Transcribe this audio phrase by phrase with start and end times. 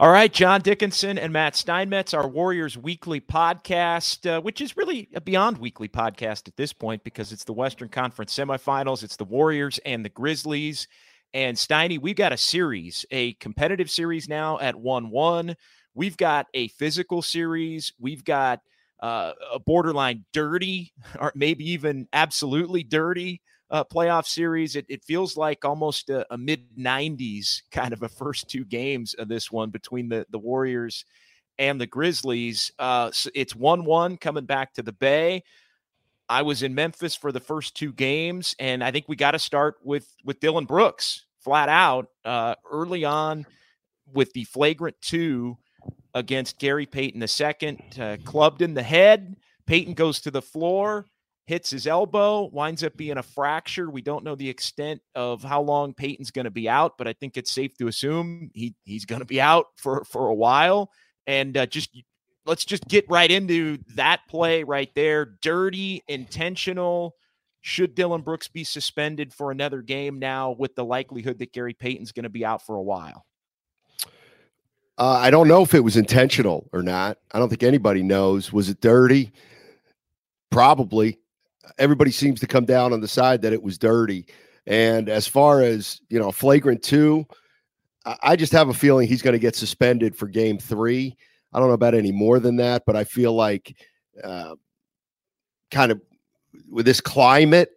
[0.00, 5.10] All right, John Dickinson and Matt Steinmetz, our Warriors Weekly podcast, uh, which is really
[5.14, 9.02] a beyond weekly podcast at this point because it's the Western Conference semifinals.
[9.02, 10.88] It's the Warriors and the Grizzlies.
[11.34, 15.54] And Steiny, we've got a series, a competitive series now at 1 1.
[15.92, 17.92] We've got a physical series.
[18.00, 18.60] We've got
[19.02, 24.76] uh, a borderline dirty, or maybe even absolutely dirty uh, playoff series.
[24.76, 29.14] It, it, feels like almost a, a mid 90s kind of a first two games
[29.14, 31.04] of this one between the, the Warriors
[31.58, 32.72] and the Grizzlies.
[32.78, 35.42] Uh, so it's 1 1 coming back to the Bay.
[36.28, 39.38] I was in Memphis for the first two games, and I think we got to
[39.38, 43.46] start with with Dillon Brooks flat out uh, early on
[44.12, 45.56] with the flagrant two
[46.14, 49.36] against Gary Payton II, uh, clubbed in the head.
[49.66, 51.06] Payton goes to the floor
[51.50, 53.90] hits his elbow, winds up being a fracture.
[53.90, 57.12] We don't know the extent of how long Payton's going to be out, but I
[57.12, 60.92] think it's safe to assume he he's going to be out for for a while.
[61.26, 61.90] And uh, just
[62.46, 65.24] let's just get right into that play right there.
[65.42, 67.16] Dirty, intentional.
[67.62, 72.12] Should Dillon Brooks be suspended for another game now with the likelihood that Gary Payton's
[72.12, 73.26] going to be out for a while?
[74.96, 77.18] Uh, I don't know if it was intentional or not.
[77.32, 78.52] I don't think anybody knows.
[78.52, 79.32] Was it dirty?
[80.50, 81.18] Probably
[81.78, 84.26] everybody seems to come down on the side that it was dirty.
[84.66, 87.26] And as far as you know, flagrant two,
[88.22, 91.16] I just have a feeling he's going to get suspended for game three.
[91.52, 93.76] I don't know about any more than that, but I feel like
[94.22, 94.54] uh,
[95.70, 96.00] kind of
[96.68, 97.70] with this climate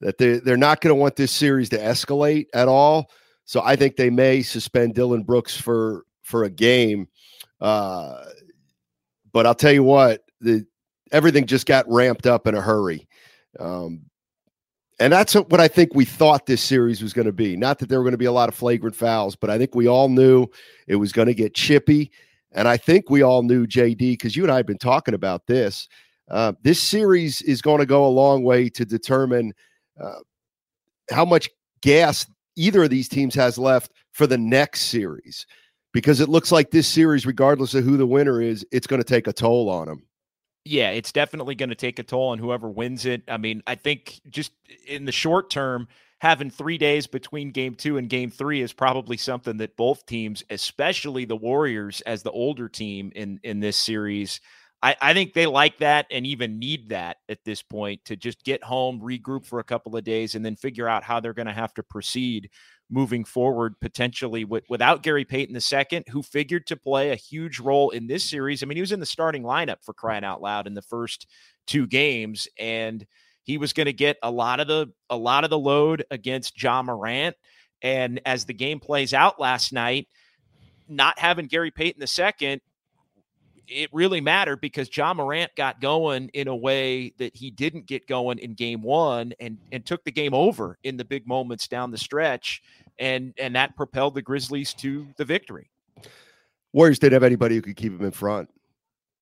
[0.00, 3.10] that they're, they're not going to want this series to escalate at all.
[3.44, 7.08] So I think they may suspend Dillon Brooks for for a game.
[7.60, 8.24] Uh,
[9.32, 10.66] but I'll tell you what, the
[11.12, 13.08] everything just got ramped up in a hurry.
[13.58, 14.10] Um,
[15.00, 17.56] and that's what I think we thought this series was going to be.
[17.56, 19.74] Not that there were going to be a lot of flagrant fouls, but I think
[19.74, 20.46] we all knew
[20.86, 22.12] it was going to get chippy.
[22.52, 25.46] And I think we all knew, JD, because you and I have been talking about
[25.46, 25.88] this.
[26.30, 29.54] Uh, this series is going to go a long way to determine
[29.98, 30.20] uh,
[31.10, 31.48] how much
[31.80, 35.46] gas either of these teams has left for the next series.
[35.92, 39.08] Because it looks like this series, regardless of who the winner is, it's going to
[39.08, 40.02] take a toll on them.
[40.70, 43.22] Yeah, it's definitely going to take a toll on whoever wins it.
[43.26, 44.52] I mean, I think just
[44.86, 45.88] in the short term,
[46.20, 50.44] having three days between game two and game three is probably something that both teams,
[50.48, 54.40] especially the Warriors as the older team in in this series,
[54.82, 58.42] I, I think they like that and even need that at this point to just
[58.44, 61.46] get home, regroup for a couple of days, and then figure out how they're going
[61.46, 62.50] to have to proceed
[62.88, 67.90] moving forward potentially with, without Gary Payton II, who figured to play a huge role
[67.90, 68.62] in this series.
[68.62, 71.26] I mean, he was in the starting lineup for crying out loud in the first
[71.66, 73.06] two games, and
[73.42, 76.60] he was going to get a lot of the a lot of the load against
[76.60, 77.36] Ja Morant.
[77.82, 80.08] And as the game plays out last night,
[80.88, 82.60] not having Gary Payton II
[83.70, 88.06] it really mattered because Ja Morant got going in a way that he didn't get
[88.06, 91.90] going in game one and and took the game over in the big moments down
[91.90, 92.62] the stretch
[92.98, 95.70] and and that propelled the Grizzlies to the victory.
[96.72, 98.48] Warriors didn't have anybody who could keep him in front.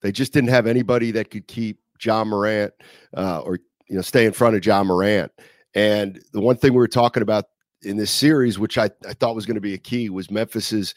[0.02, 2.72] They just didn't have anybody that could keep Ja Morant
[3.16, 5.32] uh, or you know stay in front of Ja Morant.
[5.74, 7.44] And the one thing we were talking about
[7.82, 10.94] in this series, which I, I thought was going to be a key, was Memphis's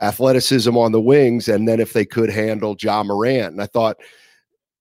[0.00, 3.52] athleticism on the wings, and then if they could handle Ja Morant.
[3.52, 3.96] And I thought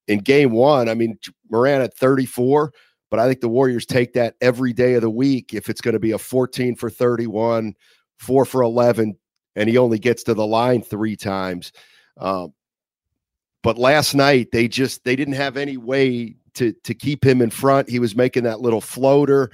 [0.07, 1.17] in game one, I mean,
[1.49, 2.71] Morant at 34,
[3.09, 5.93] but I think the Warriors take that every day of the week if it's going
[5.93, 7.73] to be a 14 for 31,
[8.19, 9.17] four for 11,
[9.55, 11.71] and he only gets to the line three times.
[12.17, 12.53] Um,
[13.63, 17.49] but last night they just they didn't have any way to to keep him in
[17.49, 17.89] front.
[17.89, 19.51] He was making that little floater,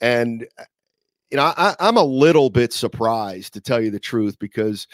[0.00, 0.46] and
[1.32, 4.86] you know, I, I'm a little bit surprised to tell you the truth because,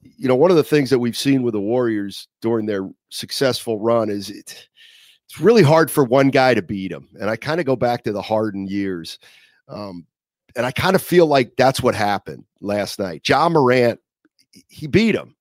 [0.00, 3.78] you know, one of the things that we've seen with the Warriors during their successful
[3.78, 4.66] run is it,
[5.26, 7.06] it's really hard for one guy to beat them.
[7.20, 9.18] And I kind of go back to the Harden years.
[9.68, 10.06] Um,
[10.56, 13.28] and I kind of feel like that's what happened last night.
[13.28, 14.00] Ja Morant,
[14.68, 15.36] he beat him.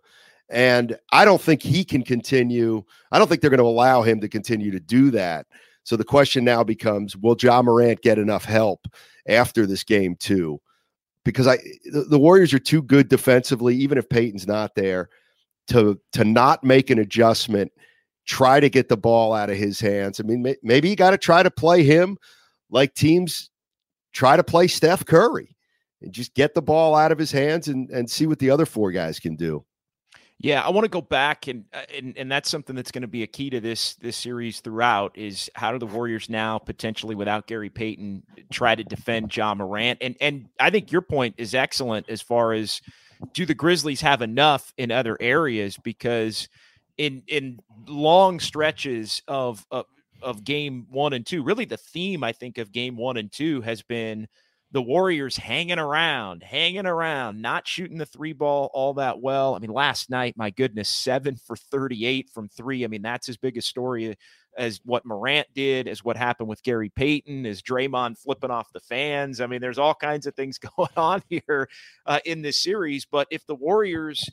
[0.49, 2.83] And I don't think he can continue.
[3.13, 5.47] I don't think they're going to allow him to continue to do that.
[5.87, 8.87] So the question now becomes will Ja Morant get enough help
[9.25, 10.59] after this game, too?
[11.23, 15.07] Because I the, the Warriors are too good defensively, even if Payton's not there,
[15.67, 17.71] to to not make an adjustment
[18.25, 20.19] try to get the ball out of his hands.
[20.19, 22.17] I mean, may, maybe you got to try to play him
[22.69, 23.49] like teams
[24.11, 25.55] try to play Steph Curry
[26.01, 28.65] and just get the ball out of his hands and, and see what the other
[28.65, 29.63] four guys can do.
[30.39, 33.07] Yeah, I want to go back and, uh, and and that's something that's going to
[33.07, 37.15] be a key to this this series throughout is how do the Warriors now potentially
[37.15, 39.97] without Gary Payton try to defend Ja Morant?
[39.99, 42.81] And and I think your point is excellent as far as
[43.33, 45.75] do the Grizzlies have enough in other areas?
[45.77, 46.47] Because
[46.99, 49.85] in in long stretches of, of
[50.21, 53.61] of game one and two, really the theme I think of game one and two
[53.61, 54.27] has been
[54.71, 59.55] the Warriors hanging around, hanging around, not shooting the three ball all that well.
[59.55, 62.83] I mean, last night, my goodness, seven for 38 from three.
[62.83, 64.17] I mean, that's as big a story
[64.57, 68.79] as what Morant did, as what happened with Gary Payton, as Draymond flipping off the
[68.79, 69.39] fans.
[69.39, 71.69] I mean, there's all kinds of things going on here
[72.05, 73.05] uh, in this series.
[73.05, 74.29] But if the Warriors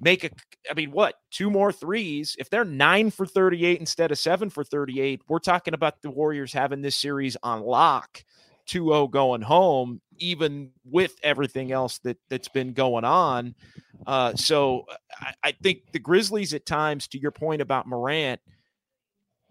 [0.00, 0.30] make a
[0.70, 2.36] I mean, what, two more threes?
[2.38, 6.52] If they're nine for 38 instead of seven for 38, we're talking about the Warriors
[6.52, 8.24] having this series on lock,
[8.66, 13.54] 2 0 going home, even with everything else that, that's been going on.
[14.06, 14.84] Uh, so
[15.20, 18.40] I, I think the Grizzlies, at times, to your point about Morant,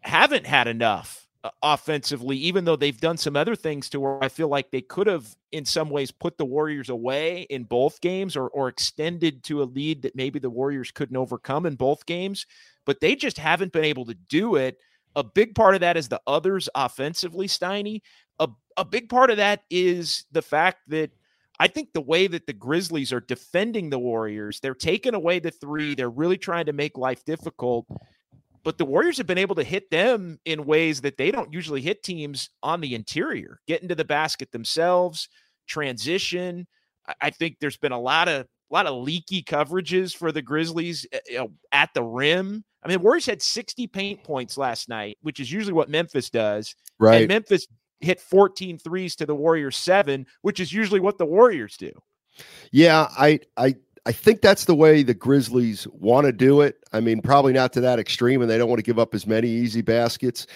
[0.01, 4.29] haven't had enough uh, offensively, even though they've done some other things to where I
[4.29, 8.35] feel like they could have, in some ways, put the Warriors away in both games
[8.35, 12.45] or, or extended to a lead that maybe the Warriors couldn't overcome in both games.
[12.85, 14.77] But they just haven't been able to do it.
[15.15, 18.01] A big part of that is the others offensively, Steiny.
[18.39, 18.47] A,
[18.77, 21.11] a big part of that is the fact that
[21.59, 25.51] I think the way that the Grizzlies are defending the Warriors, they're taking away the
[25.51, 25.93] three.
[25.93, 27.85] They're really trying to make life difficult
[28.63, 31.81] but the Warriors have been able to hit them in ways that they don't usually
[31.81, 35.29] hit teams on the interior, get into the basket themselves,
[35.67, 36.67] transition.
[37.19, 41.05] I think there's been a lot of a lot of leaky coverages for the Grizzlies
[41.11, 42.63] eh, at the rim.
[42.83, 46.29] I mean, the Warriors had 60 paint points last night, which is usually what Memphis
[46.29, 46.73] does.
[46.97, 47.21] Right.
[47.21, 47.67] And Memphis
[48.01, 51.91] hit 14 threes to the Warriors 7, which is usually what the Warriors do.
[52.71, 53.75] Yeah, I I
[54.05, 56.77] I think that's the way the Grizzlies want to do it.
[56.91, 59.27] I mean, probably not to that extreme, and they don't want to give up as
[59.27, 60.47] many easy baskets.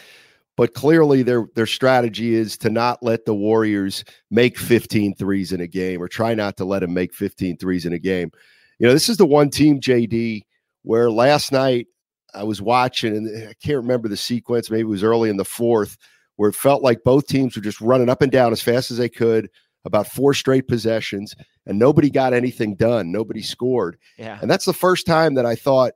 [0.57, 5.61] But clearly, their their strategy is to not let the Warriors make 15 threes in
[5.61, 8.31] a game, or try not to let them make 15 threes in a game.
[8.79, 10.41] You know, this is the one team, JD,
[10.83, 11.87] where last night
[12.33, 14.71] I was watching, and I can't remember the sequence.
[14.71, 15.97] Maybe it was early in the fourth,
[16.35, 18.97] where it felt like both teams were just running up and down as fast as
[18.97, 19.49] they could
[19.85, 21.35] about four straight possessions,
[21.67, 23.11] and nobody got anything done.
[23.11, 23.97] Nobody scored.
[24.17, 24.39] Yeah.
[24.41, 25.93] And that's the first time that I thought,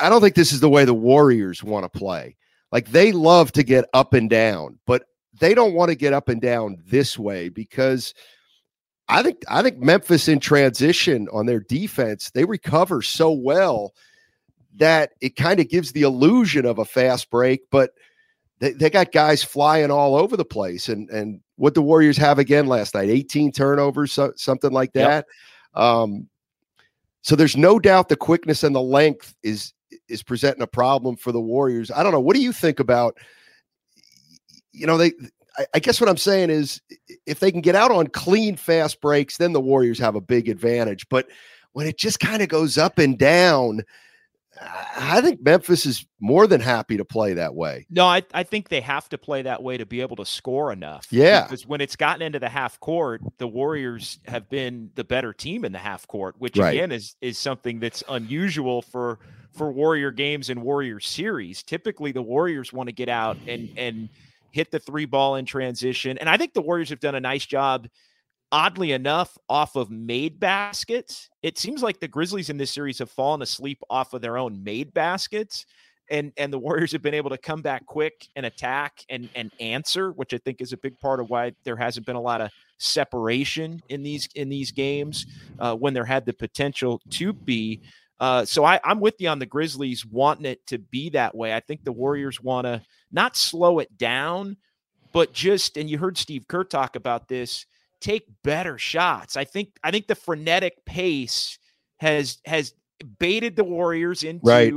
[0.00, 2.36] I don't think this is the way the Warriors want to play.
[2.72, 5.04] Like they love to get up and down, but
[5.38, 8.12] they don't want to get up and down this way because
[9.08, 13.92] I think I think Memphis in transition on their defense, they recover so well
[14.76, 17.90] that it kind of gives the illusion of a fast break, but
[18.60, 20.88] they, they got guys flying all over the place.
[20.88, 25.26] And and what the Warriors have again last night, 18 turnovers, so, something like that.
[25.74, 25.82] Yep.
[25.84, 26.28] Um,
[27.22, 29.72] so there's no doubt the quickness and the length is
[30.08, 31.90] is presenting a problem for the Warriors.
[31.90, 32.20] I don't know.
[32.20, 33.16] What do you think about?
[34.72, 35.12] You know, they.
[35.58, 36.80] I, I guess what I'm saying is,
[37.26, 40.48] if they can get out on clean, fast breaks, then the Warriors have a big
[40.48, 41.08] advantage.
[41.08, 41.28] But
[41.72, 43.82] when it just kind of goes up and down,
[44.62, 47.86] I think Memphis is more than happy to play that way.
[47.88, 50.72] No, I, I think they have to play that way to be able to score
[50.72, 51.06] enough.
[51.10, 51.44] Yeah.
[51.44, 55.64] Because when it's gotten into the half court, the Warriors have been the better team
[55.64, 56.74] in the half court, which right.
[56.74, 59.18] again is is something that's unusual for
[59.52, 61.62] for Warrior games and Warrior series.
[61.62, 64.08] Typically the Warriors want to get out and and
[64.50, 66.18] hit the three ball in transition.
[66.18, 67.88] And I think the Warriors have done a nice job
[68.52, 71.30] oddly enough, off of made baskets.
[71.42, 74.62] It seems like the Grizzlies in this series have fallen asleep off of their own
[74.62, 75.66] made baskets.
[76.10, 79.52] And, and the Warriors have been able to come back quick and attack and, and
[79.60, 82.40] answer, which I think is a big part of why there hasn't been a lot
[82.40, 85.26] of separation in these in these games
[85.60, 87.80] uh, when there had the potential to be.
[88.18, 91.54] Uh, so I, I'm with you on the Grizzlies wanting it to be that way.
[91.54, 94.56] I think the Warriors want to not slow it down,
[95.12, 97.66] but just and you heard Steve Kerr talk about this
[98.00, 99.36] take better shots.
[99.36, 101.58] I think I think the frenetic pace
[101.98, 102.74] has has
[103.18, 104.74] baited the Warriors into right.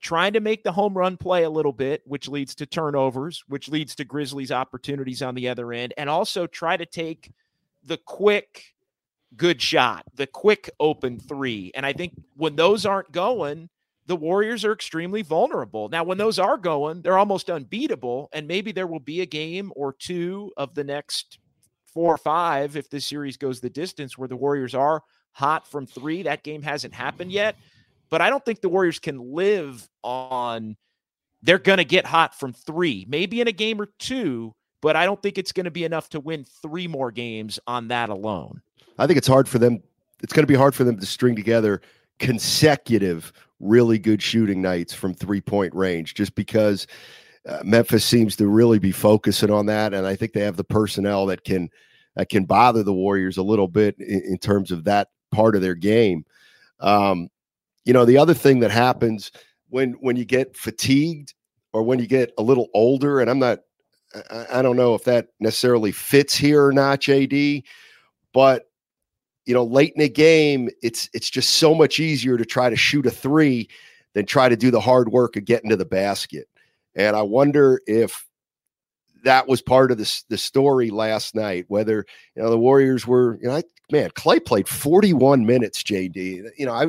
[0.00, 3.68] trying to make the home run play a little bit, which leads to turnovers, which
[3.68, 7.32] leads to Grizzlies opportunities on the other end, and also try to take
[7.84, 8.74] the quick
[9.36, 11.70] good shot, the quick open three.
[11.74, 13.68] And I think when those aren't going,
[14.06, 15.88] the Warriors are extremely vulnerable.
[15.90, 18.30] Now, when those are going, they're almost unbeatable.
[18.32, 21.38] And maybe there will be a game or two of the next
[21.98, 25.02] four or five if this series goes the distance where the Warriors are
[25.32, 26.22] hot from three.
[26.22, 27.56] That game hasn't happened yet.
[28.08, 30.76] But I don't think the Warriors can live on
[31.42, 35.06] they're going to get hot from three, maybe in a game or two, but I
[35.06, 38.62] don't think it's going to be enough to win three more games on that alone.
[38.96, 39.82] I think it's hard for them.
[40.22, 41.82] It's going to be hard for them to string together
[42.20, 46.86] consecutive really good shooting nights from three point range just because
[47.48, 49.94] uh, Memphis seems to really be focusing on that.
[49.94, 51.68] And I think they have the personnel that can
[52.18, 55.62] that can bother the Warriors a little bit in, in terms of that part of
[55.62, 56.26] their game.
[56.80, 57.28] Um,
[57.84, 59.30] you know, the other thing that happens
[59.70, 61.32] when when you get fatigued
[61.72, 63.60] or when you get a little older, and I'm not
[64.30, 67.62] I, I don't know if that necessarily fits here or not, JD,
[68.34, 68.64] but
[69.46, 72.76] you know, late in a game, it's it's just so much easier to try to
[72.76, 73.68] shoot a three
[74.14, 76.48] than try to do the hard work of getting to the basket.
[76.96, 78.26] And I wonder if
[79.24, 81.64] that was part of the, the story last night.
[81.68, 85.82] Whether you know the Warriors were, you know, I, man, Klay played 41 minutes.
[85.82, 86.86] JD, you know, I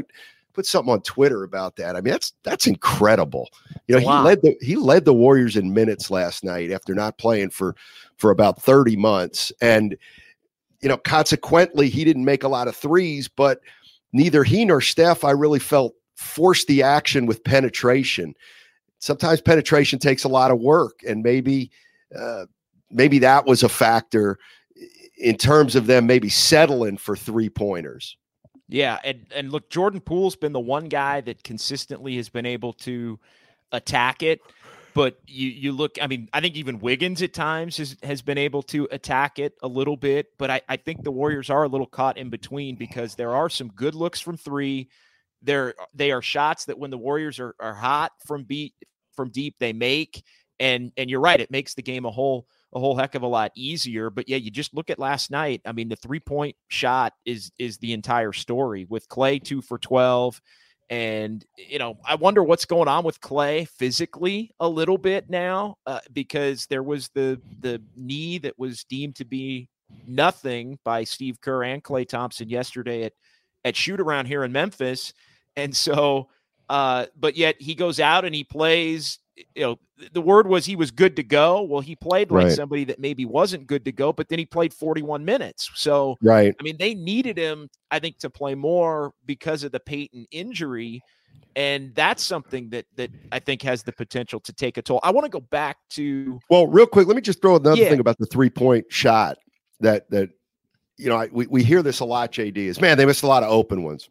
[0.53, 1.95] put something on Twitter about that.
[1.95, 3.49] I mean, that's that's incredible.
[3.87, 7.17] You know, he led the he led the Warriors in minutes last night after not
[7.17, 7.75] playing for
[8.17, 9.95] for about 30 months, and
[10.81, 13.61] you know, consequently, he didn't make a lot of threes, but
[14.13, 18.35] neither he nor Steph, I really felt forced the action with penetration.
[18.99, 21.71] Sometimes penetration takes a lot of work, and maybe
[22.17, 22.45] uh,
[22.91, 24.37] maybe that was a factor
[25.17, 28.17] in terms of them maybe settling for three pointers.
[28.67, 32.73] Yeah, and and look, Jordan Poole's been the one guy that consistently has been able
[32.73, 33.19] to
[33.71, 34.41] attack it.
[34.93, 38.37] But you you look, I mean, I think even Wiggins at times has, has been
[38.37, 40.27] able to attack it a little bit.
[40.37, 43.49] But I, I think the Warriors are a little caught in between because there are
[43.49, 44.89] some good looks from three.
[45.41, 48.73] There they are shots that when the Warriors are, are hot from beat
[49.15, 50.23] from deep, they make.
[50.59, 53.27] And and you're right, it makes the game a whole a whole heck of a
[53.27, 54.09] lot easier.
[54.09, 55.61] But yeah, you just look at last night.
[55.65, 59.77] I mean, the three point shot is is the entire story with Klay two for
[59.77, 60.41] twelve.
[60.91, 65.77] And, you know, I wonder what's going on with Klay physically a little bit now
[65.85, 69.69] uh, because there was the the knee that was deemed to be
[70.07, 73.13] nothing by Steve Kerr and Klay Thompson yesterday at
[73.63, 75.13] at shoot around here in Memphis.
[75.55, 76.29] And so
[76.69, 79.19] uh, but yet he goes out and he plays
[79.55, 79.79] you know,
[80.13, 81.61] the word was he was good to go.
[81.61, 82.51] Well, he played like right.
[82.51, 85.69] somebody that maybe wasn't good to go, but then he played 41 minutes.
[85.75, 86.55] So, right.
[86.59, 91.01] I mean, they needed him, I think, to play more because of the Payton injury.
[91.55, 94.99] And that's something that that I think has the potential to take a toll.
[95.03, 97.07] I want to go back to well, real quick.
[97.07, 97.89] Let me just throw another yeah.
[97.89, 99.37] thing about the three point shot
[99.79, 100.29] that that
[100.97, 102.31] you know I, we we hear this a lot.
[102.31, 104.09] JD is man, they missed a lot of open ones,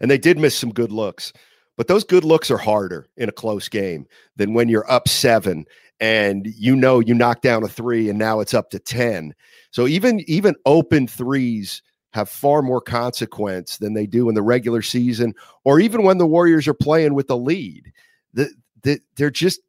[0.00, 1.32] and they did miss some good looks.
[1.80, 4.06] But those good looks are harder in a close game
[4.36, 5.64] than when you're up seven
[5.98, 9.34] and you know you knock down a three and now it's up to 10.
[9.70, 11.80] So even even open threes
[12.12, 15.32] have far more consequence than they do in the regular season
[15.64, 17.90] or even when the Warriors are playing with the lead.
[18.34, 19.62] The, the, they're just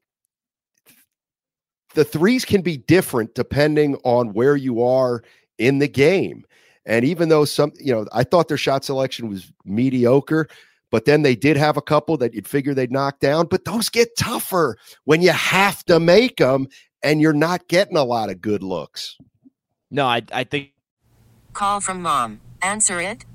[1.94, 5.24] the threes can be different depending on where you are
[5.58, 6.44] in the game.
[6.86, 10.50] And even though some, you know, I thought their shot selection was mediocre,
[10.91, 13.48] but then they did have a couple that you'd figure they'd knock down.
[13.48, 16.67] But those get tougher when you have to make them
[17.01, 19.17] and you're not getting a lot of good looks.
[19.89, 20.74] No, I, I think.
[21.53, 22.41] Call from mom.
[22.62, 23.25] Answer it.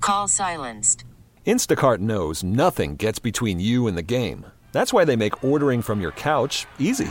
[0.00, 1.04] Call silenced.
[1.46, 4.46] Instacart knows nothing gets between you and the game.
[4.72, 7.10] That's why they make ordering from your couch easy.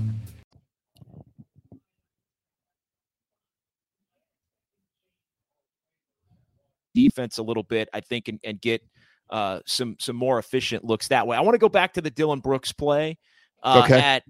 [7.37, 8.81] A little bit, I think, and, and get
[9.29, 11.37] uh, some some more efficient looks that way.
[11.37, 13.17] I want to go back to the Dillon Brooks play
[13.63, 13.99] uh, Okay.
[13.99, 14.23] at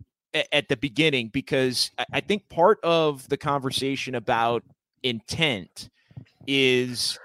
[0.53, 4.63] at the beginning because I- I think part of the conversation about
[5.03, 5.89] intent
[6.47, 7.19] is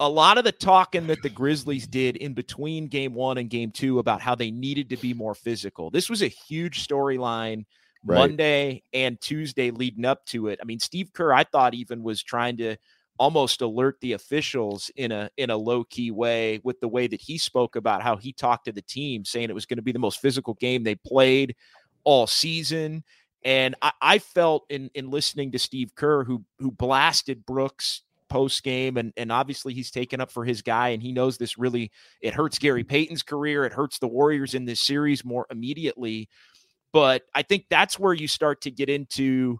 [0.00, 3.70] a lot of the talking that the Grizzlies did in between game one and game
[3.70, 5.90] two about how they needed to be more physical.
[5.90, 7.64] This was a huge storyline
[8.06, 8.18] Right.
[8.18, 10.58] Monday and Tuesday leading up to it.
[10.60, 12.76] I mean, Steve Kerr, I thought even was trying to
[13.18, 17.20] almost alert the officials in a in a low key way with the way that
[17.20, 19.92] he spoke about how he talked to the team, saying it was going to be
[19.92, 21.54] the most physical game they played
[22.04, 23.04] all season.
[23.44, 28.64] And I, I felt in in listening to Steve Kerr, who who blasted Brooks post
[28.64, 31.92] game, and and obviously he's taken up for his guy, and he knows this really
[32.20, 36.28] it hurts Gary Payton's career, it hurts the Warriors in this series more immediately.
[36.92, 39.58] But I think that's where you start to get into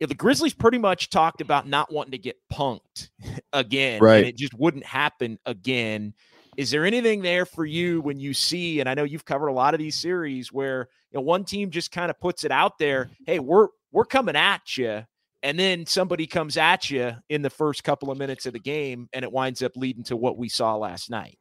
[0.00, 3.10] you know, the Grizzlies pretty much talked about not wanting to get punked
[3.52, 4.18] again, Right.
[4.18, 6.14] and it just wouldn't happen again.
[6.56, 9.52] Is there anything there for you when you see, and I know you've covered a
[9.52, 12.78] lot of these series where you know one team just kind of puts it out
[12.78, 15.04] there, hey, we're we're coming at you,
[15.44, 19.08] and then somebody comes at you in the first couple of minutes of the game,
[19.12, 21.38] and it winds up leading to what we saw last night.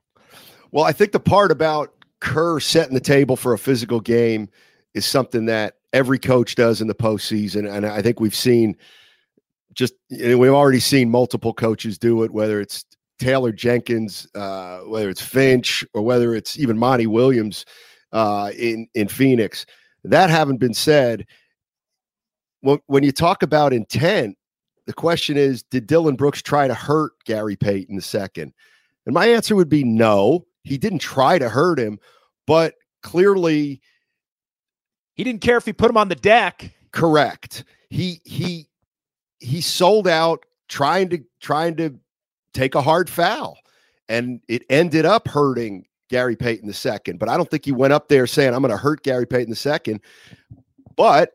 [0.72, 4.50] Well, I think the part about Kerr setting the table for a physical game
[4.93, 8.76] is something that every coach does in the postseason, and I think we've seen
[9.73, 12.84] just we've already seen multiple coaches do it, whether it's
[13.19, 17.65] Taylor Jenkins, uh, whether it's Finch, or whether it's even Monty Williams
[18.12, 19.65] uh, in in Phoenix.
[20.04, 21.26] That having been said,
[22.62, 24.38] when when you talk about intent,
[24.88, 28.54] the question is, did Dillon Brooks try to hurt Gary Payton the second?
[29.06, 30.45] And my answer would be no.
[30.63, 32.00] He didn't try to hurt him,
[32.45, 32.73] but
[33.04, 33.82] clearly
[35.17, 36.71] He didn't care if he put him on the deck.
[36.91, 37.65] correct.
[37.89, 38.67] He he
[39.39, 41.99] he sold out trying to trying to
[42.53, 43.58] take a hard foul,
[44.08, 47.19] and it ended up hurting Gary Payton the second.
[47.19, 49.49] But I don't think he went up there saying I'm going to hurt Gary Payton
[49.49, 50.01] the second.
[50.95, 51.32] But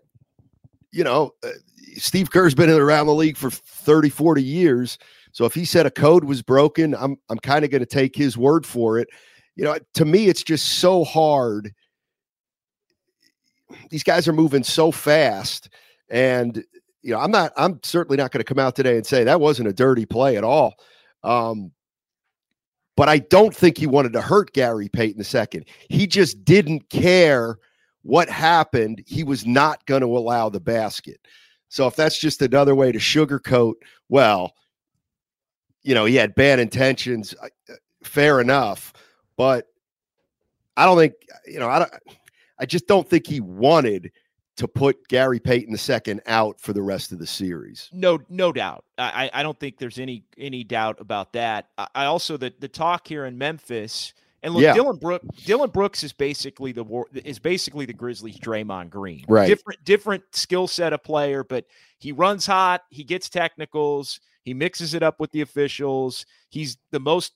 [0.92, 1.50] you know, uh,
[1.96, 4.98] Steve Kerr's been around the league for 30, 40 years.
[5.32, 8.14] So if he said a code was broken, I'm I'm kind of going to take
[8.14, 9.08] his word for it.
[9.56, 11.74] You know, to me, it's just so hard.
[13.90, 15.68] These guys are moving so fast,
[16.08, 16.64] and
[17.02, 17.52] you know, I'm not.
[17.56, 20.36] I'm certainly not going to come out today and say that wasn't a dirty play
[20.36, 20.74] at all.
[21.24, 21.72] Um,
[22.96, 25.66] but I don't think he wanted to hurt Gary Payton the second.
[25.88, 27.58] He just didn't care
[28.02, 29.02] what happened.
[29.06, 31.20] He was not going to allow the basket.
[31.68, 33.74] So if that's just another way to sugarcoat,
[34.08, 34.52] well,
[35.82, 37.34] you know, he had bad intentions.
[37.42, 38.92] uh, uh, Fair enough,
[39.36, 39.66] but
[40.76, 41.14] I don't think
[41.46, 41.68] you know.
[41.68, 41.92] I don't.
[42.58, 44.12] I just don't think he wanted
[44.56, 47.88] to put Gary Payton the second out for the rest of the series.
[47.92, 48.84] No, no doubt.
[48.98, 51.68] I, I don't think there's any any doubt about that.
[51.78, 54.12] I, I also the the talk here in Memphis
[54.42, 54.74] and look, Yeah.
[54.74, 59.24] Dillon Brook Dillon Brooks is basically the war is basically the Grizzlies' Draymond Green.
[59.28, 59.46] Right.
[59.46, 61.64] Different different skill set of player, but
[61.98, 62.82] he runs hot.
[62.90, 64.20] He gets technicals.
[64.44, 66.26] He mixes it up with the officials.
[66.50, 67.32] He's the most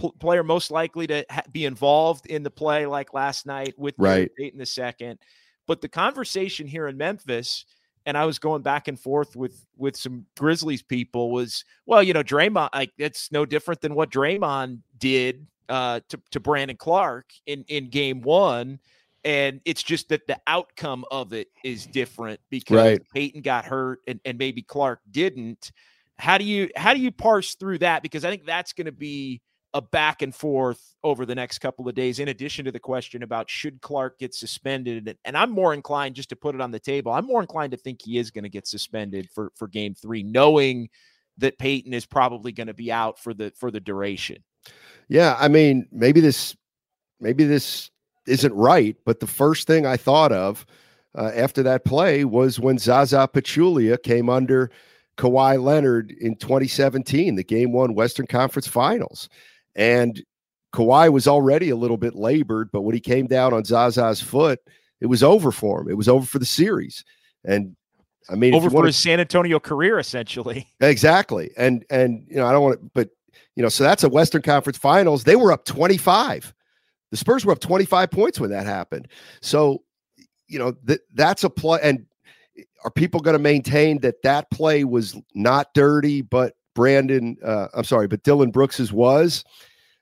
[0.00, 3.94] pl- player most likely to ha- be involved in the play like last night with
[3.98, 4.30] Right.
[4.36, 5.18] Payton the second.
[5.66, 7.64] But the conversation here in Memphis,
[8.06, 12.12] and I was going back and forth with with some Grizzlies people, was well, you
[12.14, 17.30] know, Draymond, like it's no different than what Draymond did uh, to to Brandon Clarke
[17.46, 18.80] in in Game One,
[19.22, 23.02] and it's just that the outcome of it is different because Right.
[23.14, 25.70] Payton got hurt and and maybe Clarke didn't.
[26.18, 28.02] How do you how do you parse through that?
[28.02, 29.40] Because I think that's going to be
[29.72, 33.22] a back and forth over the next couple of days, in addition to the question
[33.22, 35.16] about should Clark get suspended.
[35.24, 37.12] And I'm more inclined just to put it on the table.
[37.12, 40.22] I'm more inclined to think he is going to get suspended for for game three,
[40.22, 40.88] knowing
[41.38, 44.42] that Payton is probably going to be out for the for the duration.
[45.08, 46.56] Yeah, I mean, maybe this
[47.20, 47.90] maybe this
[48.26, 50.66] isn't right, but the first thing I thought of
[51.16, 54.70] uh, after that play was when Zaza Pachulia came under
[55.16, 59.28] Kawhi Leonard in 2017, the game one Western Conference Finals.
[59.74, 60.22] And
[60.74, 64.60] Kawhi was already a little bit labored, but when he came down on Zaza's foot,
[65.00, 65.88] it was over for him.
[65.88, 67.04] It was over for the series.
[67.44, 67.76] And
[68.28, 70.68] I mean, over for his San Antonio career, essentially.
[70.80, 71.50] Exactly.
[71.56, 73.10] And, and, you know, I don't want to, but,
[73.56, 75.24] you know, so that's a Western Conference Finals.
[75.24, 76.54] They were up 25.
[77.10, 79.08] The Spurs were up 25 points when that happened.
[79.42, 79.82] So,
[80.46, 81.80] you know, that that's a play.
[81.82, 82.06] And
[82.58, 87.68] eh, are people going to maintain that that play was not dirty, but Brandon, uh,
[87.74, 89.44] I'm sorry, but Dillon Brooks's was?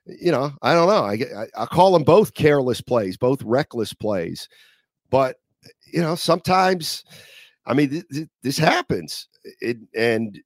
[0.06, 1.04] You know, I don't know.
[1.04, 4.48] I, I, I call them both careless plays, both reckless plays.
[5.10, 5.36] But,
[5.92, 7.04] you know, sometimes,
[7.66, 9.28] I mean, th- th- this happens.
[9.60, 10.38] It, and,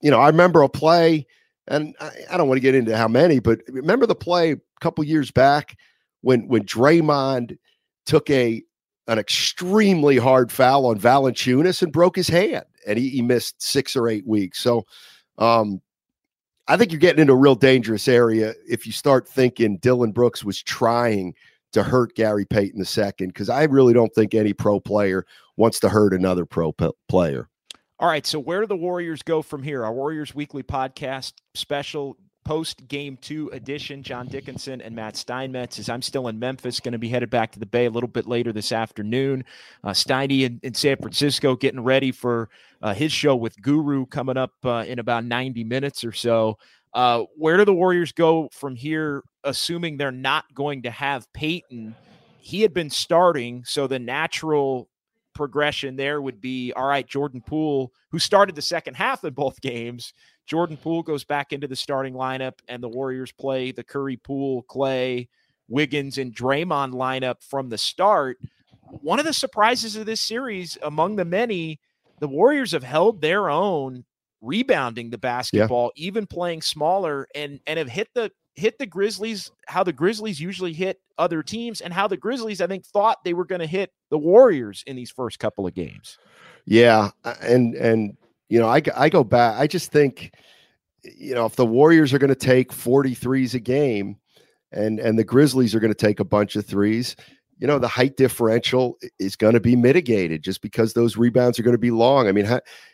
[0.00, 1.26] you know, I remember a play,
[1.68, 4.56] and I, I don't want to get into how many, but remember the play a
[4.80, 5.76] couple years back
[6.20, 7.58] when when Draymond
[8.06, 8.62] took a
[9.08, 13.96] an extremely hard foul on Valanciunas and broke his hand, and he, he missed six
[13.96, 14.60] or eight weeks.
[14.60, 14.84] So,
[15.38, 15.80] um,
[16.68, 20.44] I think you're getting into a real dangerous area if you start thinking Dillon Brooks
[20.44, 21.34] was trying
[21.72, 25.80] to hurt Gary Payton the second, because I really don't think any pro player wants
[25.80, 27.48] to hurt another pro p- player.
[27.98, 29.84] All right, so where do the Warriors go from here?
[29.84, 32.16] Our Warriors Weekly podcast special
[32.52, 34.02] post game two edition.
[34.02, 37.50] John Dickinson and Matt Steinmetz, as I'm still in Memphis, going to be headed back
[37.52, 39.42] to the Bay a little bit later this afternoon.
[39.82, 42.50] Uh, Steiny in, in, San Francisco getting ready for
[42.82, 46.58] uh, his show with Guru coming up uh, in about 90 minutes or so.
[46.92, 51.94] Uh, where do the Warriors go from here, assuming they're not going to have Payton?
[52.38, 54.90] He had been starting, so the natural
[55.34, 59.58] progression there would be all right, Jordan Poole, who started the second half of both
[59.62, 60.12] games,
[60.52, 64.62] Jordan Poole goes back into the starting lineup, and the Warriors play the Curry, Poole,
[64.64, 65.28] Klay,
[65.66, 68.36] Wiggins, and Draymond lineup from the start.
[68.82, 71.80] One of the surprises of this series, among the many,
[72.20, 74.04] the Warriors have held their own
[74.42, 76.04] rebounding the basketball, yeah.
[76.04, 80.74] even playing smaller, and and have hit the hit the Grizzlies how the Grizzlies usually
[80.74, 83.90] hit other teams, and how the Grizzlies I think thought they were going to hit
[84.10, 86.18] the Warriors in these first couple of games.
[86.66, 87.08] Yeah,
[87.40, 88.18] and and
[88.52, 89.58] you know, I, I go back.
[89.58, 90.34] I just think,
[91.02, 94.18] you know, if the Warriors are going to take 43s a game
[94.72, 97.16] and, and the Grizzlies are going to take a bunch of threes,
[97.56, 101.62] you know, the height differential is going to be mitigated just because those rebounds are
[101.62, 102.28] going to be long.
[102.28, 102.44] I mean,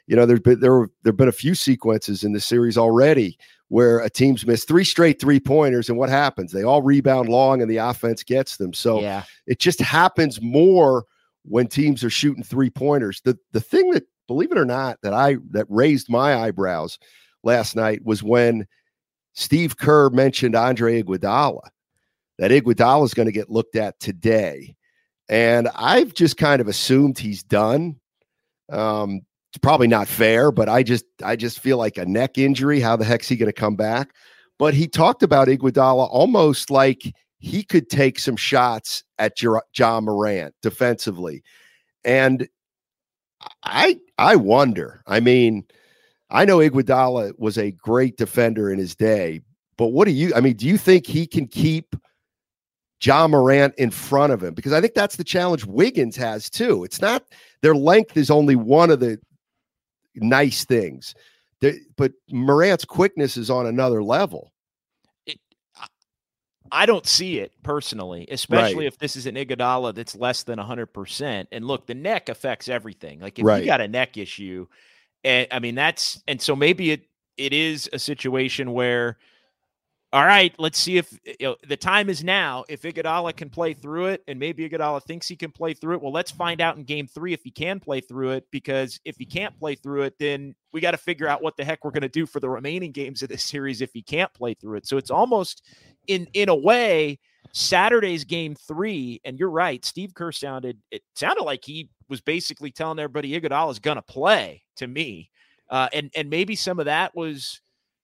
[0.07, 3.37] you know, there's been, there, there have been a few sequences in the series already
[3.67, 6.53] where a team's missed three straight three pointers, and what happens?
[6.53, 8.73] They all rebound long, and the offense gets them.
[8.73, 9.25] So yeah.
[9.49, 11.05] it just happens more
[11.43, 13.21] when teams are shooting three pointers.
[13.23, 16.99] The the thing that believe it or not, that I that raised my eyebrows
[17.43, 18.67] last night was when
[19.35, 21.69] Steve Kerr mentioned Andre Iguodala.
[22.39, 24.77] That Iguodala is going to get looked at today,
[25.29, 27.97] and I've just kind of assumed he's done.
[28.71, 32.79] Um, it's probably not fair, but I just I just feel like a neck injury.
[32.79, 34.11] How the heck's he going to come back?
[34.59, 37.03] But he talked about Iguodala almost like
[37.39, 41.43] he could take some shots at Ja Morant defensively.
[42.05, 42.49] And
[43.63, 45.03] I I wonder.
[45.07, 45.65] I mean,
[46.31, 49.41] I know Iguodala was a great defender in his day,
[49.77, 50.33] but what do you?
[50.35, 51.95] I mean, do you think he can keep
[53.03, 54.55] Ja Morant in front of him?
[54.55, 56.85] Because I think that's the challenge Wiggins has too.
[56.85, 57.25] It's not
[57.63, 59.19] their length is only one of the
[60.17, 61.15] nice things,
[61.97, 64.53] but Morant's quickness is on another level.
[66.73, 68.87] I don't see it personally, especially right.
[68.87, 71.47] if this is an Iguodala that's less than 100%.
[71.53, 73.21] And look, the neck affects everything.
[73.21, 73.61] Like if right.
[73.61, 74.67] you got a neck issue,
[75.25, 77.03] and I mean that's and so maybe it
[77.37, 79.19] it is a situation where
[80.11, 82.65] all right, let's see if eh, you know, the time is now.
[82.69, 86.03] If Iguodala can play through it, and maybe Iguodala thinks he can play through it,
[86.03, 88.47] well, let's find out in Game Three if he can play through it.
[88.51, 91.65] Because if he can't play through it, then we got to figure out what the
[91.65, 94.33] heck we're going to do for the remaining games of this series if he can't
[94.33, 94.87] play through it.
[94.87, 95.63] So it's almost
[96.09, 97.19] in in a way
[97.53, 99.85] Saturday's Game Three, and you're right.
[99.85, 104.63] Steve Kerr sounded it sounded like he was basically telling everybody Iguodala is to play
[104.77, 105.31] to me,
[105.71, 107.61] uh, and and maybe some of that was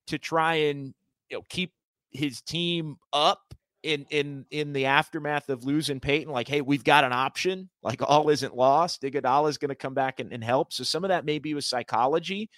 [0.07, 0.95] to try and
[1.31, 1.73] you know keep
[2.11, 7.05] his team up in in in the aftermath of losing Payton, like, hey, we've got
[7.05, 7.69] an option.
[7.83, 9.03] Like all isn't lost.
[9.03, 10.73] Iguodala is going to come back and, and help.
[10.73, 12.51] So some of that maybe was psychology,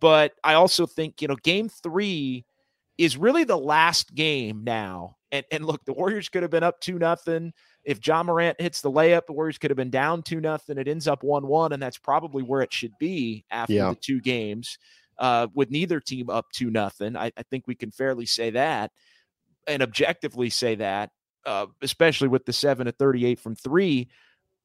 [0.00, 2.44] but I also think you know, game three
[3.00, 5.16] is really the last game now.
[5.32, 7.52] And and look, the Warriors could have been up two nothing.
[7.82, 10.76] If Ja Morant hits the layup, the Warriors could have been down two nothing.
[10.76, 13.90] It ends up one one, and that's probably where it should be after Yeah.
[13.90, 14.76] the two games.
[15.18, 18.90] Uh, with neither team up two nothing, I, I think we can fairly say that,
[19.66, 21.10] and objectively say that,
[21.46, 24.08] uh, especially with the seven to thirty eight from three.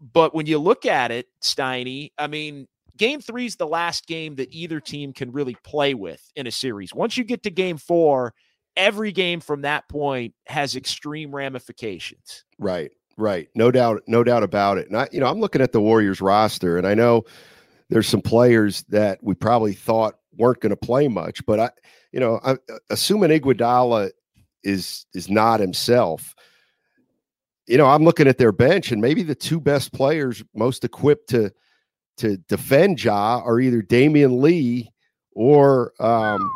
[0.01, 4.35] But when you look at it, Steiny, I mean, game three is the last game
[4.35, 6.93] that either team can really play with in a series.
[6.93, 8.33] Once you get to game four,
[8.75, 12.45] every game from that point has extreme ramifications.
[12.59, 13.47] Right, right.
[13.55, 14.87] No doubt, no doubt about it.
[14.87, 17.23] And I, you know, I'm looking at the Warriors roster, and I know
[17.89, 21.69] there's some players that we probably thought weren't going to play much, but I,
[22.11, 22.57] you know, I,
[22.89, 24.11] assuming Iguodala
[24.63, 26.35] is is not himself.
[27.67, 31.29] You know, I'm looking at their bench, and maybe the two best players most equipped
[31.29, 31.51] to
[32.17, 34.91] to defend Ja are either Damion Lee
[35.31, 36.49] or um,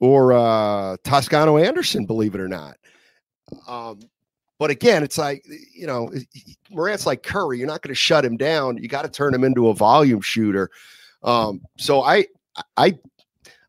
[0.00, 2.06] or uh, Toscano Anderson.
[2.06, 2.76] Believe it or not.
[3.66, 4.00] Um,
[4.58, 6.10] but again, it's like you know,
[6.70, 7.58] Morant's like Curry.
[7.58, 8.78] You're not going to shut him down.
[8.78, 10.70] You got to turn him into a volume shooter.
[11.22, 12.26] Um, so I,
[12.76, 12.96] I,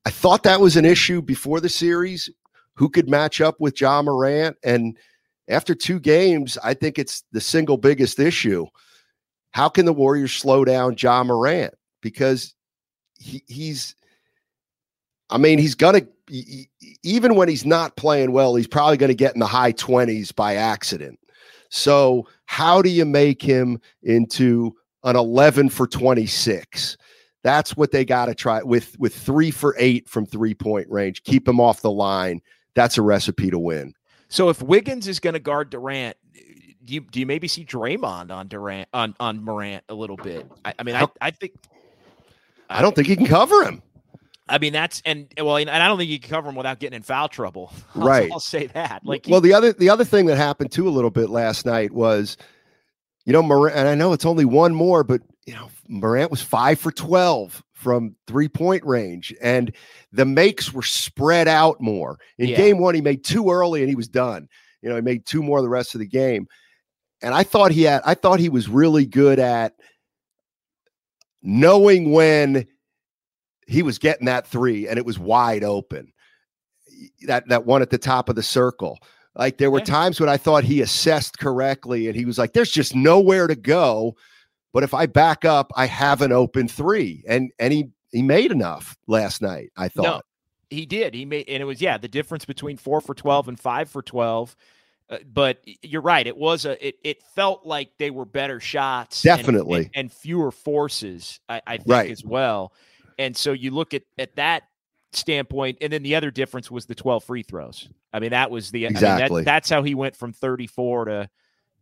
[0.05, 2.29] I thought that was an issue before the series.
[2.73, 4.57] Who could match up with Ja Morant?
[4.63, 4.97] And
[5.47, 8.65] after two games, I think it's the single biggest issue.
[9.55, 11.73] How can the Warriors slow down Ja Morant?
[12.01, 12.53] Because
[13.17, 13.95] he, he's,
[15.29, 19.11] I mean, he's gonna e- e- even when he's not playing well, he's probably going
[19.11, 21.17] to get in the high 20s by accident.
[21.69, 26.97] So, how do you make him into an 11 for 26?
[27.41, 31.23] That's what they got to try with with 3 for 8 from three-point range.
[31.23, 32.41] Keep him off the line.
[32.73, 33.93] That's a recipe to win.
[34.27, 36.17] So if Wiggins is going to guard Durant,
[36.85, 40.45] do you do you maybe see Draymond on Durant on on Morant a little bit?
[40.63, 41.53] I, I mean, I, I think
[42.69, 43.81] I don't think he can cover him.
[44.47, 46.95] I mean that's and well, and I don't think you can cover him without getting
[46.97, 47.73] in foul trouble.
[47.95, 48.31] I'll, Right.
[48.31, 49.01] I'll say that.
[49.03, 51.91] Like, well, the other the other thing that happened too a little bit last night
[51.91, 52.37] was,
[53.25, 56.41] you know, Morant, and I know it's only one more, but you know, Morant was
[56.41, 59.73] five for twelve from three point range, and
[60.11, 62.19] the makes were spread out more.
[62.37, 62.57] In Yeah.
[62.57, 64.47] game one, he made two early and he was done.
[64.81, 66.47] You know, he made two more the rest of the game,
[67.21, 69.73] and I thought he had, I thought he was really good at
[71.41, 72.67] knowing when
[73.67, 76.11] he was getting that three and it was wide open.
[77.27, 78.99] That that one at the top of the circle.
[79.35, 79.85] Like there were Yeah.
[79.85, 83.55] times when I thought he assessed correctly and he was like, there's just nowhere to
[83.55, 84.15] go.
[84.71, 87.23] But if I back up, I have an open three.
[87.27, 90.03] And and he he made enough last night, I thought.
[90.03, 90.21] No,
[90.69, 91.13] he did.
[91.13, 94.01] He made, and it was yeah, the difference between four for twelve and five for
[94.01, 94.55] twelve.
[95.09, 96.25] Uh, but you're right.
[96.25, 96.87] It was a.
[96.87, 99.83] It, it felt like they were better shots, Definitely.
[99.85, 101.39] and, and fewer forces.
[101.47, 102.09] I, I think Right.
[102.11, 102.73] as well.
[103.19, 104.63] And so you look at at that
[105.13, 107.87] standpoint, and then the other difference was the twelve free throws.
[108.13, 109.43] I mean, that was the I mean, that- Exactly.
[109.43, 111.29] that's how he went from thirty four to.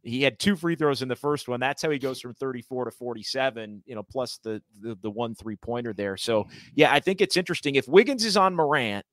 [0.06, 1.62] He had two free throws in the first one.
[1.62, 5.34] That's how he goes from 34 to 47, you know, plus the the, the one
[5.34, 6.18] three pointer there.
[6.18, 7.76] So, yeah, I think it's interesting.
[7.76, 9.06] If Wiggins is on Morant,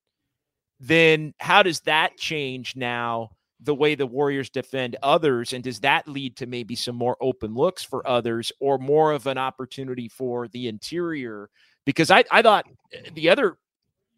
[0.80, 3.30] then how does that change now
[3.62, 5.52] the way the Warriors defend others?
[5.52, 9.26] And does that lead to maybe some more open looks for others or more of
[9.26, 11.50] an opportunity for the interior?
[11.84, 13.58] Because I, I thought uh, the other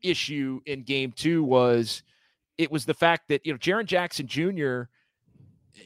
[0.02, 2.02] issue in game two was
[2.58, 4.82] it was the fact that, you know, Jaren Jackson Jr.,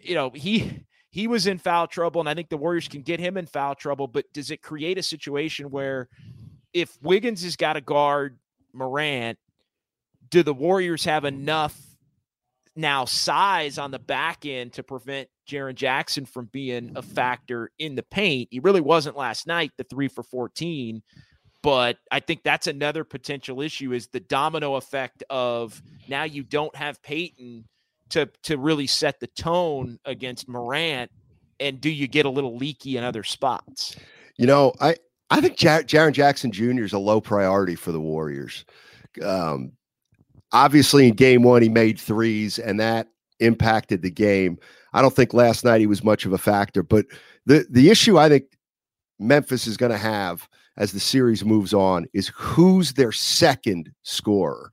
[0.03, 3.21] you know, he he was in foul trouble, and I think the Warriors can get
[3.21, 4.07] him in foul trouble.
[4.07, 6.09] But does it create a situation where
[6.75, 8.39] if Wiggins has got to guard
[8.73, 9.39] Morant,
[10.29, 11.75] do the Warriors have enough
[12.77, 17.95] now size on the back end to prevent Jaren Jackson from being a factor in
[17.95, 18.49] the paint?
[18.51, 21.03] He really wasn't last night, the three for 14.
[21.63, 26.75] But I think that's another potential issue is the domino effect of now you don't
[26.77, 27.65] have Payton
[28.11, 31.11] to to really set the tone against Morant.
[31.59, 33.97] And do you get a little leaky in other spots?
[34.37, 34.97] You know, I
[35.31, 36.85] I think Jar- Jaren Jackson Jr.
[36.85, 38.65] is a low priority for the Warriors.
[39.23, 39.73] Um,
[40.53, 43.09] obviously, in game one, he made threes, and that
[43.41, 44.59] impacted the game.
[44.93, 47.07] I don't think last night he was much of a factor, but
[47.45, 48.45] the the issue I think
[49.19, 54.71] Memphis is going to have as the series moves on is who's their second scorer.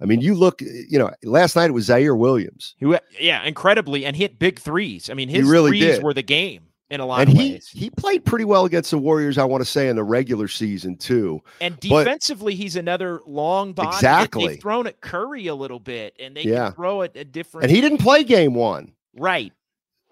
[0.00, 2.76] I mean, you look, you know, last night it was Ziaire Williams.
[2.78, 5.10] Who, yeah, incredibly, and hit big threes.
[5.10, 6.02] I mean, his really threes did.
[6.04, 7.68] were the game in a lot And of he ways.
[7.68, 10.96] he played pretty well against the Warriors, I want to say, in the regular season
[10.96, 11.42] too.
[11.60, 13.88] And but- defensively, he's another long body.
[13.96, 14.46] Exactly.
[14.48, 16.66] They've thrown at Curry a little bit, and they Yeah.
[16.66, 17.64] can throw it at different.
[17.64, 18.92] And he didn't play game one.
[19.16, 19.52] right.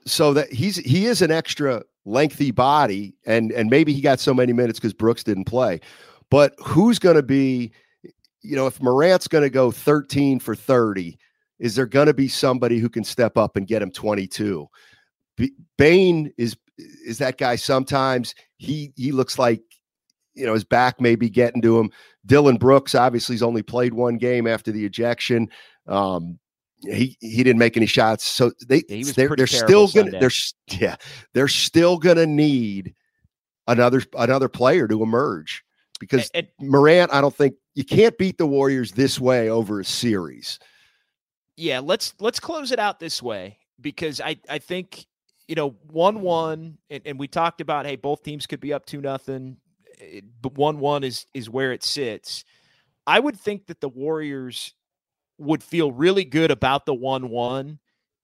[0.05, 4.33] so that he's he is an extra lengthy body and and maybe he got so
[4.33, 5.81] many minutes because brooks didn't play
[6.31, 7.73] but who's going to be
[8.43, 11.19] you know, if Morant's going to go 13 for 30,
[11.59, 14.69] is there going to be somebody who can step up and get him 22?
[15.37, 19.61] B- Bane is is that guy sometimes he he looks like
[20.35, 21.91] you know his back may be getting to him.
[22.27, 25.49] Dillon Brooks obviously he's only played one game after the ejection.
[25.87, 26.39] Um,
[26.83, 30.21] he he didn't make any shots, so they Yeah, they're, they're still gonna Sunday.
[30.21, 30.97] they're yeah
[31.33, 32.95] they're still gonna need
[33.67, 35.65] another another player to emerge
[35.99, 39.85] because And- Morant I don't think you can't beat the Warriors this way over a
[39.85, 40.59] series.
[41.57, 45.07] yeah let's let's close it out this way because i i think
[45.49, 48.87] you know one one and, and we talked about hey both teams could be up
[48.87, 49.57] to nothing
[50.01, 52.45] eh, but one one is is where it sits.
[53.07, 54.75] I would think that the warriors
[55.39, 57.79] would feel really good about the one one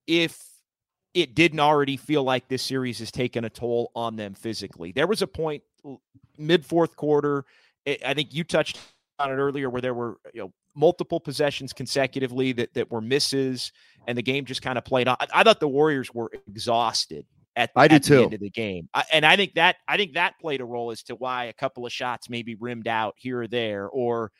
[0.06, 0.42] if
[1.14, 4.92] it didn't already feel like this series has taken a toll on them physically.
[4.92, 5.62] There was a point
[6.38, 7.44] mid fourth quarter
[7.86, 8.78] eh, i think you touched
[9.18, 13.72] on it earlier where there were you know multiple possessions consecutively that that were misses
[14.06, 15.16] and the game just kind of played on.
[15.20, 18.88] I, I thought the Warriors were exhausted at, I at the end of the game.
[18.94, 21.52] I, and I think that I think that played a role as to why a
[21.52, 24.32] couple of shots maybe rimmed out here or there or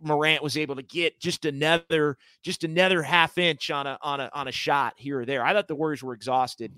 [0.00, 4.30] Morant was able to get just another just another half inch on a on a
[4.34, 5.44] on a shot here or there.
[5.44, 6.72] I thought the Warriors were exhausted.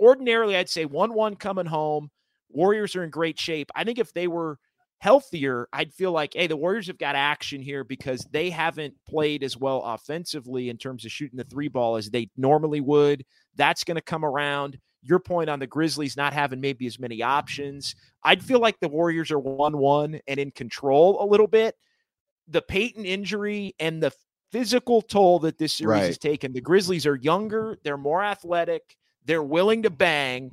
[0.00, 2.10] Ordinarily I'd say 1-1 coming home.
[2.48, 3.70] Warriors are in great shape.
[3.74, 4.58] I think if they were
[5.04, 9.44] healthier, I'd feel like, hey, the Warriors have got action here because they haven't played
[9.44, 13.22] as well offensively in terms of shooting the three ball as they normally would.
[13.54, 14.78] That's going to come around.
[15.02, 17.94] Your point on the Grizzlies not having maybe as many options.
[18.22, 21.74] I'd feel like the Warriors are 1 1 and in control a little bit.
[22.48, 24.10] The Payton injury and the
[24.52, 26.06] physical toll that this series Right.
[26.06, 30.50] has taken, the Grizzlies are younger, they're more athletic, they're willing to bang.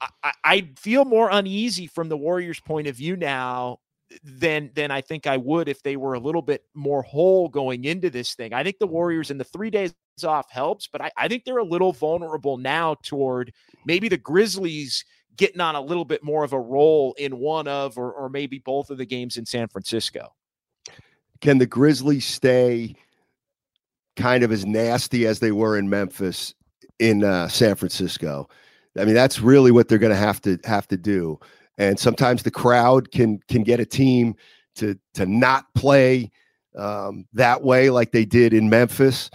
[0.00, 3.78] I, I- feel more uneasy from the Warriors' point of view now
[4.22, 7.84] than than I think I would if they were a little bit more whole going
[7.84, 8.52] into this thing.
[8.52, 11.58] I think the Warriors in the three days off helps, but I, I think they're
[11.58, 13.52] a little vulnerable now toward
[13.84, 15.04] maybe the Grizzlies
[15.36, 18.58] getting on a little bit more of a roll in one of or, or maybe
[18.58, 20.32] both of the games in San Francisco.
[21.40, 22.94] Can the Grizzlies stay
[24.16, 26.54] kind of as nasty as they were in Memphis
[26.98, 28.48] in uh, San Francisco?
[28.98, 31.38] I mean, that's really what they're going to have to have to do.
[31.78, 34.34] And sometimes the crowd can can get a team
[34.76, 36.30] to to not play
[36.76, 39.30] um, that way like they did in Memphis.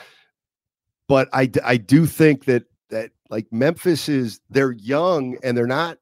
[1.07, 5.97] But I I do think that that like Memphis is they're young and they're not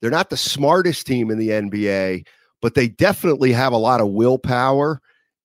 [0.00, 2.26] they're not the smartest team in the NBA,
[2.62, 5.00] but they definitely have a lot of willpower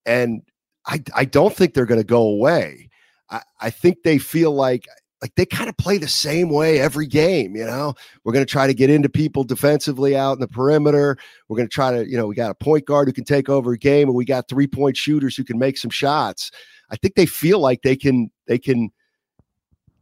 [0.06, 0.42] and
[0.86, 2.88] I I don't think they're going to go away.
[3.30, 4.86] I, I think they feel like
[5.24, 7.56] like they kind of play the same way every game.
[7.56, 11.16] You know, we're going to try to get into people defensively out in the perimeter.
[11.48, 13.48] We're going to try to you know we got a point guard who can take
[13.48, 16.50] over a game, and we got three point shooters who can make some shots.
[16.90, 18.90] I think they feel like they can they can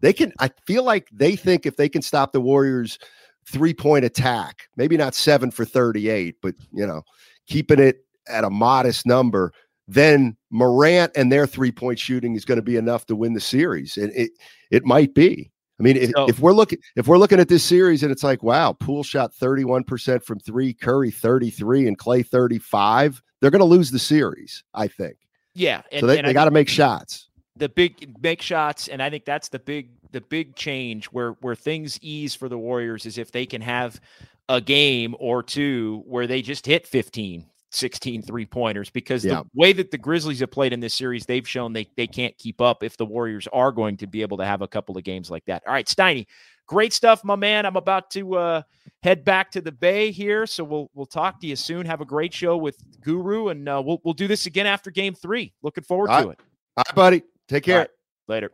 [0.01, 0.33] they can.
[0.41, 2.99] I feel like they think if they can stop the Warriors
[3.47, 7.03] three point attack, maybe not seven for thirty eight, but you know
[7.47, 9.53] keeping it at a modest number
[9.89, 13.41] then Morant and their three point shooting is going to be enough to win the
[13.41, 13.97] series.
[13.97, 14.31] And it
[14.71, 15.51] it might be.
[15.81, 18.23] I mean, if, So- if we're looking if we're looking at this series and it's
[18.23, 23.65] like, wow, Poole shot 31% from three, Curry 33, and Klay 35, they're going to
[23.65, 25.17] lose the series, I think.
[25.55, 27.29] Yeah, and, so they, they got to make shots.
[27.57, 31.55] the big make shots and i think that's the big the big change where where
[31.55, 34.01] things ease for the warriors is if they can have
[34.49, 39.37] a game or two where they just hit 15 16 three pointers because Yeah.
[39.43, 42.37] the way that the grizzlies have played in this series they've shown they they can't
[42.39, 45.05] keep up if the warriors are going to be able to have a couple of
[45.05, 46.27] games like that all right steiny
[46.67, 48.63] great stuff my man i'm about to uh
[49.03, 52.05] head back to the bay here so we'll we'll talk to you soon have a
[52.05, 55.85] great show with guru and uh, we'll we'll do this again after game three looking
[55.85, 56.39] forward All to right.
[56.39, 56.45] it
[56.77, 57.23] All right, buddy.
[57.49, 57.77] Take care.
[57.77, 57.91] All right.
[58.29, 58.51] later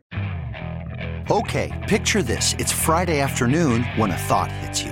[1.31, 2.55] Okay, picture this.
[2.57, 4.91] It's Friday afternoon when a thought hits you.